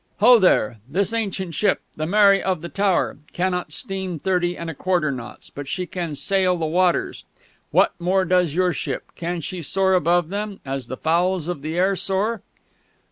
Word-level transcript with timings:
"Ho, 0.19 0.39
there!... 0.39 0.79
This 0.89 1.13
ancient 1.13 1.53
ship, 1.53 1.79
the 1.95 2.07
Mary 2.07 2.41
of 2.41 2.61
the 2.61 2.69
Tower, 2.69 3.17
cannot 3.33 3.71
steam 3.71 4.17
thirty 4.17 4.57
and 4.57 4.67
a 4.67 4.73
quarter 4.73 5.11
knots, 5.11 5.51
but 5.51 5.65
yet 5.67 5.67
she 5.67 5.85
can 5.85 6.15
sail 6.15 6.57
the 6.57 6.65
waters. 6.65 7.23
What 7.69 7.93
more 7.99 8.25
does 8.25 8.55
your 8.55 8.73
ship? 8.73 9.11
Can 9.13 9.41
she 9.41 9.61
soar 9.61 9.93
above 9.93 10.29
them, 10.29 10.59
as 10.65 10.87
the 10.87 10.97
fowls 10.97 11.47
of 11.47 11.61
the 11.61 11.77
air 11.77 11.95
soar?" 11.95 12.41